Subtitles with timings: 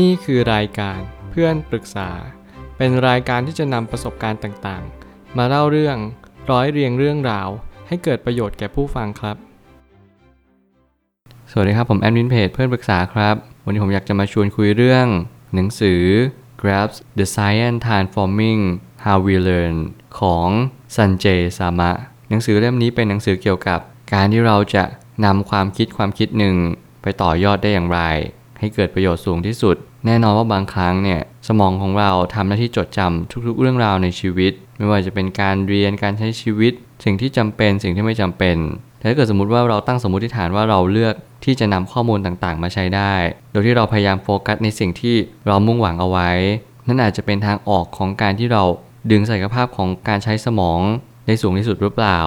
[0.00, 0.98] นี่คือรายการ
[1.30, 2.10] เพื่อนปรึกษา
[2.76, 5.96] เป็นรายการที่จะนำประสบการณ์ต่างๆ มาเล่าเรื่อง
[6.50, 7.48] ร้อยเรียงเรื่องราว
[7.88, 9.36] ให้เกิดประโยชน์แก่ผู้ฟังครับ
[11.50, 15.06] สวัสดีครับผมแอดมินเพจเพื่อนปรึกษาครับ วันนี้ผมอยากจะมาชวนคุยเรื่อง
[15.54, 16.02] หนังสือ
[16.60, 18.62] Grabs The Science Transforming
[19.04, 19.76] How We Learn
[20.18, 20.48] ของ
[20.94, 21.26] ซันเจ
[21.58, 21.90] ซามะ
[22.28, 23.80] หนังสือเล่มนี้เป็นหนังสือเกี่ยวกับ
[24.12, 24.84] การที่เราจะ
[25.24, 26.56] นำความคิดความคิดหนึ่ง
[27.02, 28.00] ไปต่อยอดได้อย่างไร
[28.62, 29.76] ให้เกิดประโยชน์สูงที่สุด
[30.06, 36.72] แน่นอนว่าบางครั้งเนี่ยสมองของเราทำหน้าที่จดจำทุกๆ เรื่องราวในชีวิต ไม่ว่าจะเป็นการเรียนการใช้ชีวิต
[37.04, 38.56] สิ่งที่จำเป็นสิ่งที่ไม่จำเป็น
[38.98, 41.14] แต่ถ้าเกิดสมมติว่าเราตั้งสมมติฐานว่าเราเลือก
[41.44, 43.14] ที่จะนำข้อมูลต่างๆ มาใช้ได้
[43.52, 45.16] โดยที่เราพยายามโฟกัสในสิ่งที่
[45.46, 46.30] เรามุ่งหวังเอาไว้
[46.86, 48.62] นั่นอาจจะเป็นทางออกของการที่เรา
[49.10, 50.80] ดึงศักยภาพของการใช้สมอง
[51.26, 52.20] ได้สูงที่สุดหรือเปล่า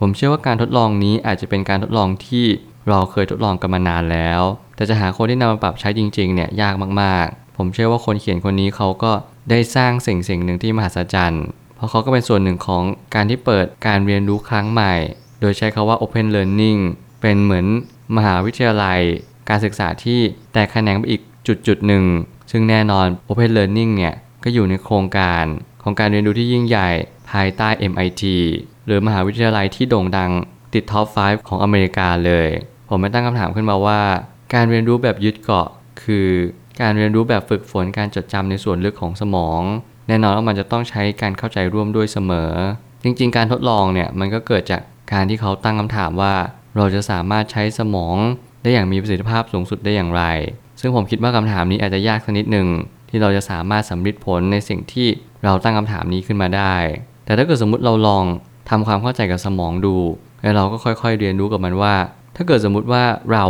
[0.00, 2.46] ผมเชื่อว่าการทดลองนี้อาจจะเป็นการทดลองที่
[2.88, 4.42] เราเคยทดลองกันมานานแล้ว
[4.76, 9.12] แต่จะหาคนที่นำมาปรับใช้จริงๆเนี่ยยากมากๆ ผมเชื่อว่าคนเขียนคนนี้เขาก็
[9.50, 11.44] ได้สร้างสิ่งสิ่งหนึ่งที่มหัศจรรย์
[11.76, 12.82] เพราะเขาก็เป็นส่วนหนึ่งของ
[13.14, 14.94] การที่เปิดการเรียนรู้ครั้งใหม่
[15.40, 16.80] โดยใช้คาว่า Open Learning
[17.20, 17.66] เป็นเหมือน
[18.16, 19.00] มหาวิทยาลัย
[19.48, 20.20] การศึกษาที่
[20.52, 22.04] แตกแขนงไปอีกจุดจุดหนึ่ง
[22.50, 25.44] ซึ่งแน่นอน Open Learning เนี่ยก็อยู่ในโครงการ
[25.82, 26.90] ของการเรียนรู้ที่ยิ่งใหญ่
[27.30, 28.22] ภายใต้ MIT
[28.86, 30.30] หรือมหาวิทยาลัยที่โด่งดัง
[30.74, 32.48] ติดท็อป 5 ของอเมริกาเลย
[32.88, 34.00] ผมไม่ตั้งคำถามขึ้นมาว่า
[34.54, 35.68] การเรียนรู้แบบยึดเกาะ
[36.02, 36.28] คือ
[36.80, 39.60] การเรียนรู้แบบฝึกฝนการจดจำในส่วนลึกของสมอง
[40.08, 42.50] แน่นอนว่ามันจะต้องใช้การเข้าใจร่วมด้วยเสมอ
[43.04, 46.34] จริง ๆ การทดลองเนี่ยมันก็เกิดจากการที่เขาตั้งคำถามว่า
[46.76, 48.16] เราจะสามารถใช้สมอง
[48.62, 50.22] ได้อย่างมีประสิทธิภาพสูงสุดได้อย่างไร
[50.80, 52.68] ซึ่งผมคิดว่าคำถามนี้อาจจะยากสักนิดหนึ่ง
[53.10, 55.08] ที่เราจะสามารถสำเร็จผลในสิ่งที่
[55.44, 56.74] เราตั้งคำถามนี้ขึ้นมาได้
[57.24, 58.24] แต่ถ้าเกิดสมมติเราลอง
[58.70, 59.96] ทำความเข้าใจกับสมองดู
[60.42, 61.94] แล้วเราก็ค่อยๆเรียนรู้กับมันว่า
[62.36, 63.44] ถ้าเกิดสมมติว่าเรา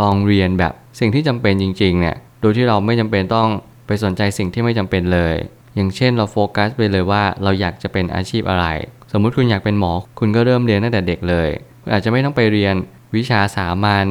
[0.00, 3.48] ลองเรียนแบบสิ่งที่จำเป็นจริงๆเนี่ยโดยที่เราไม่จำเป็นต้อง
[3.86, 5.34] ไปสนใจสิ่งที่ไม่จำเป็นเลย
[5.74, 8.66] อย่างเช่นเราโฟกัสไปเลยว่าเราอยากจะเป็นอาชีพอะไร
[9.12, 11.48] สมมุติคุณอยากเป็นหมอ คุณก็เริ่มเรียนตั้งแต่เด็กเลย
[11.82, 12.74] คุณอาจจะไม่ต้องไปเรียน
[13.16, 14.06] วิชาสามัญ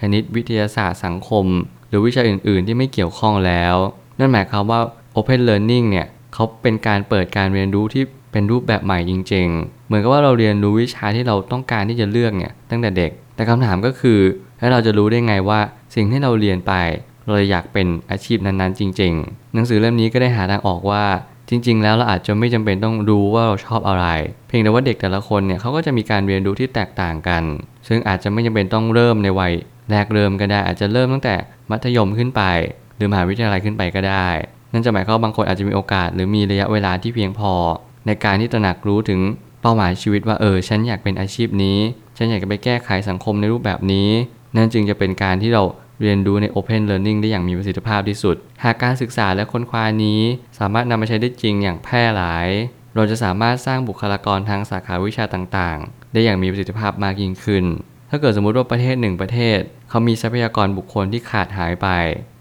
[0.00, 1.46] คณิตวิทยาศาสตร์สังคม
[1.88, 3.74] หรือวิชาอื่นๆ ที่ไม่เกี่ยวข้องแล้ว
[4.18, 4.80] นั่นหมายความว่า
[5.16, 14.20] Open Learning เนี่ยเขาเป็นการเปิดการเรียนรู้ที่เป็นรูปแบบใหม่จริง ๆ เหมือนกับว่าเราเรียนรู้วิชาที่เราต้องการที่จะเลือกเนี่ยตั้งแต่เด็ก แต่คำถามก็คือ
[14.60, 15.60] แล้วเราจะรู้ได้ไงว่า
[15.94, 16.72] สิ่งที่เราเรียนไป
[17.26, 21.04] เราอยากเป็นอาชีพนั้นๆ จริง ๆ หนังสือเล่มนี้ก็ได้หาทางออกว่า
[21.48, 24.06] จริง ๆ แล้วเราอาจจะไม่จำเป็นต้องรู้ว่าเราชอบอะไร
[24.48, 27.42] เพียงแต่ว่าเด็กแต่ละคนเนี่ยเขาก็จะมีการเรียนรู้ที่แตกต่างกัน
[27.88, 29.52] ซึ่งอาจจะไม่จำเป็นต้องเริ่มในวัย
[29.90, 31.34] แรกเริ่มก็ได้ อาจจะเริ่มตั้งแต่
[31.70, 32.42] มัธยมขึ้นไป
[32.96, 34.28] หรือมหาวิทยาลัยขึ้นไปก็ได้
[34.72, 37.52] นั่นจะหมายความว่าบางคนอาจจะมีโอกาส หรือมีระยะเวลาที่เพียงพอ
[38.06, 39.20] ในการที่ตระหนักรู้ถึง
[39.62, 41.78] เป้าหมายชีวิตว่าเออฉันอยากเป็นอาชีพนี้
[42.16, 44.10] ฉันอยากจะไปแก้ไขสังคมในรูปแบบนี้
[44.56, 45.62] นั่นจึงจะเป็นการที่เรา
[46.00, 50.20] เรียนรู้ใน Open Learning ได้อย่างมีประสิทธิภาพที่สุด หากการศึกษาและค้นคว้านี้
[50.58, 52.48] สามารถนำมาใช้ได้จริงอย่างแพร่หลาย
[52.94, 57.64] เราจะสามารถสร้างบุคลากรทางสาขาวิชาต่างๆ ได้อย่างมีประสิทธิภาพมากยิ่งขึ้น
[58.10, 61.88] ถ้าเกิดสมมติว่าประเทศหนึ่งประเทศ เขามีทรัพยากรบุคคลที่ขาดหายไป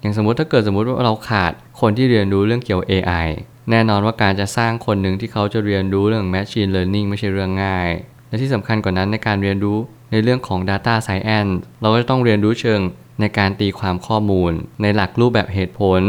[0.01, 3.27] อย่างสมมติถ้าเกิดสมมติว่าเราขาดคนที่เรียนรู้เรื่องเกี่ยว AI
[3.69, 7.89] แน่นอนว่าการจะสร้างคนหนึ่งที่เขาจะเรียนรู้เรื่อง Machine Learning ไม่ใช่เรื่องง่าย
[8.29, 9.77] และที่สำคัญกว่านั้นในการเรียนรู้
[10.11, 12.81] ในเรื่องของ Data Science เราก็จะต้องเรียนรู้เชิง
[13.19, 14.51] ในการตีความข้อมูล
[14.81, 16.01] ในหลักรูปแบบเหตุผล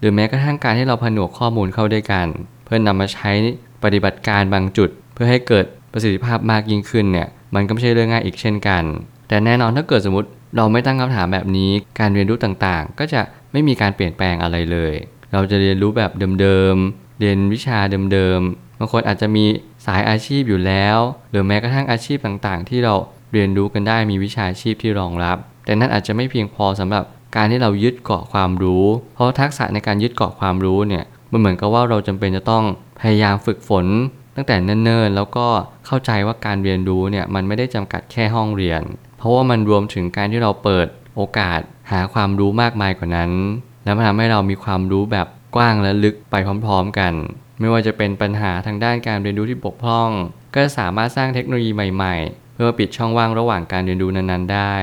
[0.00, 2.26] หรือแม้กระทั่งการที่เราผนวกข้อมูลเข้าด้วยกัน
[2.64, 3.30] เพื่อนนำมาใช้
[3.84, 8.82] ปฏิบัติการบางจุด เพื่อให้เกิดประสิทธิภาพมากยิ่งขึ้นเนี่ยมันก็ไม่ใช่เรื่องง่ายอีกเช่นกัน
[9.28, 13.20] แต่แน่นอนถ้าเกิดสมมติเราไม่ตั้งคำถามแบบนี้ การเรียนรู้ต่างๆ ก็จะ
[13.52, 14.94] ไม่มีการเปลี่ยนแปลงอะไรเลย
[15.32, 17.78] เราจะเรียนรู้แบบเดิมๆเรียนวิชา
[18.12, 19.44] เดิมๆบางคนอาจจะมี
[19.86, 20.98] สายอาชีพอยู่แล้ว
[21.30, 22.94] หรือแม้กระทั่งอาชีพต่างๆ ที่เรา
[23.32, 27.04] เรียนรู้กันได้มีวิชาชีพที่รองรับ แต่นั่นอาจจะไม่เพียงพอสำหรับ
[27.36, 28.84] การที่เรายึดเกาะความรู้
[29.14, 32.64] เพราะทักษะในการยึดเกาะความรู้เนี่ยมันเหมือนกับว่าเราจำเป็นจะต้อง
[33.00, 33.86] พยายามฝึกฝน
[34.36, 35.46] ตั้งแต่เนิ่นๆ แล้วก็
[35.86, 38.82] เข้าใจว่าการเรียนรู้เนี่ยมันไม่ได้จำกัดแค่ห้องเรียน
[39.18, 43.30] เพราะว่ามันรวมถึงการที่เราเปิดโอกาสหาความรู้มากมายกว่านั้น
[43.84, 45.26] แล้วมันทำให้เรามีความรู้แบบ
[45.56, 46.34] กว้างและลึกไป
[46.66, 47.12] พร้อม ๆ กัน
[47.60, 50.10] ไม่ว่าจะเป็นปัญหาทางด้านการเรียนรู้ที่บกพร่อง
[50.54, 54.76] ก็สามารถสร้างเทคโนโลยีใหม่ ๆ เพื่อปิดช่องว่างระหว่างการเรียนรู้นั้นๆ ได้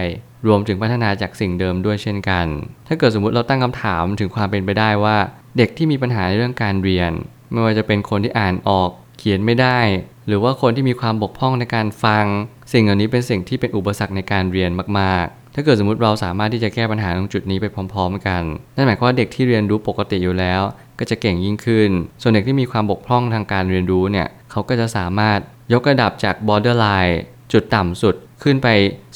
[0.48, 2.48] รวมถึงพัฒนาจากสิ่งเดิมด้วยเช่นกัน
[2.88, 5.18] ถ้าเกิดสมมติเราตั้งคำถามถึงความเป็นไปได้ว่า
[5.58, 7.12] เด็กที่มีปัญหาในเรื่องการเรียน
[7.52, 9.80] ไม่ว่าจะเป็นคนที่อ่านออก เขียนไม่ได้
[10.28, 12.26] หรือว่าคนที่มีความบกพร่องในการฟัง
[12.72, 18.44] สิ่งเหล่านี้เป็นสิ่งที่เป็นอุปสรรคในการเรียนมากๆ ถ้าเกิดสมมติเราสามารถที่จะแก้ปัญหาตรงจุดนี้ไปพร้อม ๆ กัน
[18.76, 20.62] นั่นหมายความว่าเด็กที่เรียนรู้ปกติอยู่แล้ว
[21.00, 21.90] ก็จะเก่งยิ่งขึ้น
[22.22, 25.40] ส่วนเด็กที่มีความบกพร่องทางการเรียนรู้เนี่ยเขาก็จะสามารถ
[25.74, 27.16] ยกระดับจาก borderline
[27.54, 28.68] จุดต่ำสุดขึ้นไป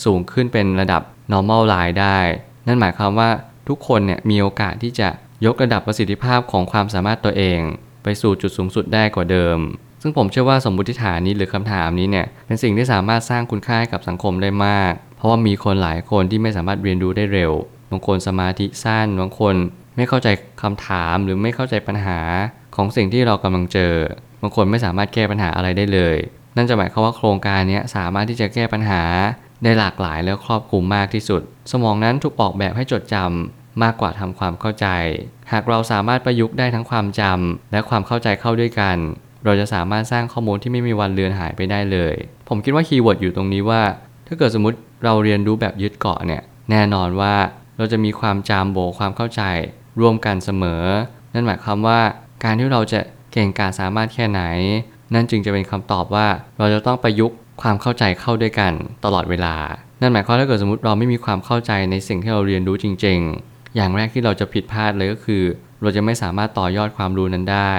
[0.05, 1.01] สูงขึ้นเป็นระดับ
[1.31, 2.19] normal line ได้
[2.67, 3.29] นั่นหมายความว่า
[3.69, 5.09] ทุกคนเนี่ยมีโอกาสที่จะ
[5.45, 7.59] ยกระดับประสิทธิภาพของความสามารถตัวเอง
[8.03, 9.57] ไปสู่จุดสูงสุดได้กว่าเดิม
[10.01, 14.93] ซึ่งผมเชื่อว่าสมมติฐานนี้หรือคำถามนี้เนี่ยเป็นสิ่งที่สามารถสร้างคุณค่าให้กับสังคมได้มาก
[15.25, 17.51] ราะว่ามีคนหลายคนที่ไม่สามารถเรียนรู้ได้เร็ว
[17.91, 19.55] บางคนสมาธิสั้น บางคน
[19.95, 20.27] ไม่เข้าใจ
[20.61, 22.19] คำถามหรือไม่เข้าใจปัญหา
[22.75, 23.93] ของสิ่งที่เรากำลังเจอ
[24.41, 26.17] บางคนไม่สามารถแก้ปัญหาอะไรได้เลย
[26.57, 29.01] นั่นจะหมายความว่าโครงการนี้สามารถที่จะแก้ปัญหา
[29.63, 31.41] ได้หลากหลายและครอบคลุมมากที่สุด
[31.71, 34.87] สมองนั้นถูกออกแบบให้จดจำมากกว่าทำความเข้าใจ
[35.51, 38.97] หากเราสามารถประยุกต์ได้ทั้งความจำและความเข้าใจเข้าด้วยกัน
[39.45, 42.15] เราจะสามารถสร้างข้อมูลที่ไม่มีวันเลือนหายไปได้เลย
[42.49, 43.81] ผมคิดว่า keyword อยู่ตรงนี้ว่า
[44.27, 46.41] ถ้าเกิดสมมติเราเรียนรู้แบบยึดเกาะเนี่ย
[46.71, 47.35] แน่นอนว่า
[47.77, 49.41] เราจะมีความจำโบความเข้าใจ
[49.99, 50.83] ร่วมกันเสมอ
[51.33, 51.99] นั่นหมายความว่า
[52.43, 52.99] การที่เราจะ
[53.31, 54.41] เก่งกาจสามารถแค่ไหน
[55.13, 56.27] นั่นจึงจะเป็นคำตอบว่า
[56.57, 58.73] เราจะต้องประยุกต์ความเข้าใจเข้าด้วยกัน
[59.05, 59.55] ตลอดเวลา
[60.01, 65.43] นั่นหมายความว่าถ้าเกิดสมมติเราไม่มีความเข้าใจในสิ่งที่เราเรียนรู้จริง ๆ อย่างแรกที่เราจะผิดพลาดเลยก็คือ
[65.81, 67.73] เราจะไม่สามารถต่อยอดความรู้นั้นได้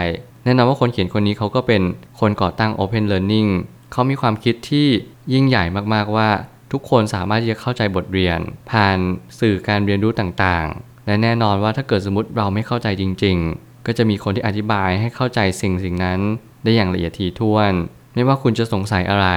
[0.44, 1.82] แน่นอนว่าคนเขียนคนนี้เขาก็เป็น
[2.20, 3.50] คนก่อตั้ง Open Learning
[3.92, 4.88] เขามีความคิดที่
[5.32, 5.64] ยิ่งใหญ่
[5.94, 6.28] มากๆว่า
[6.72, 8.38] ทุกคนสามารถที่จะเข้าใจบทเรียน
[8.70, 8.98] ผ่าน
[9.40, 16.20] สื่อการเรียนรู้ต่างๆ และแน่นอนว่าถ้าเกิดสมมติเราไม่เข้าใจจริง ๆ ก็จะมีคนที่อธิบายให้เข้าใจสิ่งสิ่งนั้น
[16.64, 17.72] ได้อย่างละเอียดถี่ถ้วน
[18.14, 19.28] ไม่ว่าคุณจะสงสัยอะไร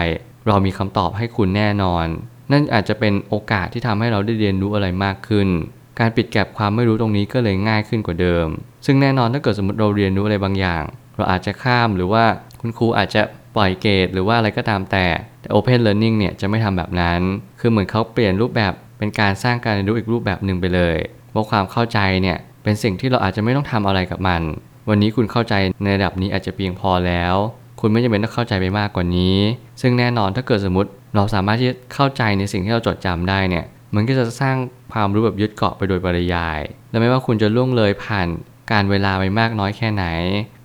[0.47, 2.06] เรามีคำตอบให้คุณแน่นอน
[2.51, 5.47] นั่นอาจจะเป็นโอกาสที่ทำให้เราได้เรียนรู้อะไรมากขึ้น
[6.00, 8.47] การปิดแก็บความไม่รู้ตรงนี้ก็เลยง่ายขึ้นกว่าเดิม
[8.86, 10.83] ซึ่งแน่นอนถ้าเกิดสมมติเราเรียนรู้อะไรบางอย่าง
[11.15, 12.24] เราอาจจะข้ามหรือว่า
[12.62, 13.21] คุณครูอาจจะ
[13.60, 15.06] ปล่อยเกรดหรือว่าอะไรก็ตามแต่
[15.42, 17.22] แต่ Open Learning เนี่ยจะไม่ทำแบบนั้น
[17.60, 20.98] คือเหมือนเขาเปลี่ยนรูปแบบเป็นการสร้างการเรียนรู้อีกรูปแบบหนึ่งไปเลย
[21.34, 24.42] ว่าความเข้าใจเนี่ยเป็นสิ่งที่เราอาจจะไม่ต้องทำอะไรกับมัน
[24.90, 25.54] วันนี้คุณเข้าใจ
[25.84, 27.36] ในระดับนี้อาจจะเพียงพอแล้ว
[27.80, 29.38] คุณไม่จำเป็นต้องเข้าใจไปมากกว่านี้
[29.82, 33.66] ซึ่งแน่นอนถ้าเกิดสมมติเราสามารถที่จะเข้าใจในสิ่งที่เราจดจำได้เนี่ย
[33.96, 34.56] มันก็จะสร้าง
[34.94, 36.60] ความรู้แบบยึดเกาะไปโดยปริยาย
[36.90, 38.28] และไม่ว่าคุณจะล่วงเลยผ่าน
[38.72, 40.06] การเวลาไปมากน้อยแค่ไหน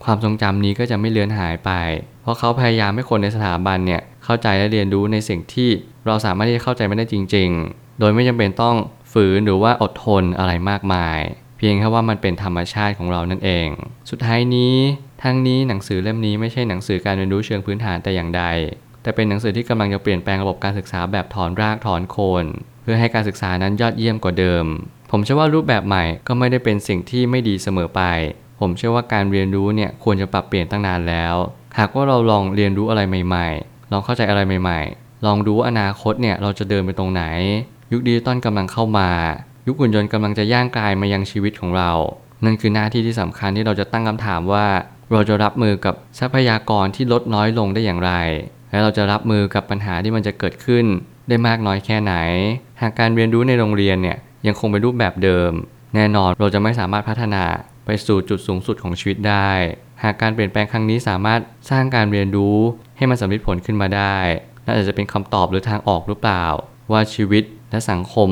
[0.05, 1.71] ความทรงจำนี้ก็จะไม่เลือนหายไป
[2.25, 5.71] เพราะเขาพยายามให้คนในสถาบันเนี่ยเข้าใจและเรียนรู้ในสิ่งที่
[6.07, 8.77] เราสามารถที่จะเข้าใจไม่ได้จริง ๆ โดยไม่จำเป็นต้อง
[9.13, 11.19] ฝืนหรือว่าอดทนอะไรมากมาย
[11.59, 13.69] เพียงแค่ว่ามันเป็นธรรมชาติของเรานั่นเอง
[14.11, 14.77] สุดท้ายนี้
[15.23, 18.43] ทั้งนี้หนังสือเล่มนี้ไม่ใช่หนังสือการเรียนรู้เชิงพื้นฐานแต่อย่างใด
[19.03, 22.45] แต่เป็นหนังสือที่กำลังจะเปลี่ยนแปลงระบบการศึกษาแบบถอนรากถอนโคน
[22.83, 24.65] เพื่อให้การศึกษานั้นยอดเยี่ยมกว่าเดิม
[25.11, 28.03] ผมเชื่อว่ารูปแบบใหม่ก็ไม่ได้เป็นสิ่งที่ไม่ดีเสมอไป
[28.61, 31.35] ผมเชื่อว่าการเรียนรู้เนี่ยควรจะปรับเปลี่ยนตั้งนานแล้ว
[31.79, 37.23] หากว่าเราลองเรียนรู้อะไรใหม่ๆ ลองเข้าใจอะไรใหม่ ๆ ลองดูว่าอนาคตเนี่ยเราจะเดินไปตรงไหน
[37.93, 39.09] ยุคดิจิตอลกำลังเข้ามา
[39.67, 41.91] ยุคหุ่นยนต์กำลังจะย่างกลายมายังชีวิตของเรา
[42.45, 44.67] นั่นคือหน้าที่ที่สำคัญที่เราจะตั้งคำถามว่า
[45.13, 48.13] เราจะรับมือกับทรัพยากรที่ลดน้อยลงได้อย่างไร
[48.71, 50.85] และเราจะรับมือกับปัญหาที่มันจะเกิดขึ้น
[51.29, 52.15] ได้มากน้อยแค่ไหน
[52.81, 55.53] หากการเรียนรู้ในโรงเรียนเนี่ยยังคงเป็นรูปแบบเดิม
[55.95, 57.45] แน่นอนเราจะไม่สามารถพัฒนา
[57.87, 59.51] ไปสู่จุดสูงสุดของชีวิตได้
[60.05, 61.41] หากการเปลี่ยนแปลงครั้งนี้สามารถ
[61.71, 62.59] สร้างการเรียนรู้
[62.97, 64.17] ให้มันสำเร็จผลขึ้นมาได้
[64.65, 66.45] น่าจะเป็นคำตอบหรือทางออกหรือเปล่า
[66.93, 68.31] ว่าชีวิตและสังคม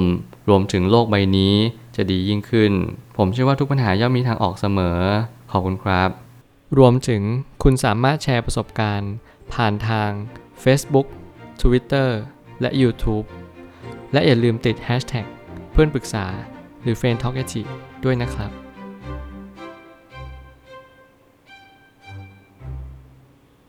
[0.48, 1.54] รวมถึงโลกใบนี้
[1.96, 2.72] จะดียิ่งขึ้น
[3.16, 4.98] ผมเชื่อว่าทุกปัญหาย่อมมีทางออกเสมอ
[5.50, 6.10] ขอบคุณครับ
[6.78, 7.22] รวมถึง
[7.62, 9.12] คุณสามารถแชร์ประสบการณ์
[9.52, 10.10] ผ่านทาง
[10.64, 11.06] Facebook
[11.62, 12.08] Twitter
[12.60, 13.26] และ YouTube
[14.12, 15.26] และอย่าลืมติด Hashtag
[15.72, 16.26] เพื่อนปรึกษา
[16.82, 17.36] หรือ f r ร e n d t a l k
[18.04, 18.50] ด้วยนะครับ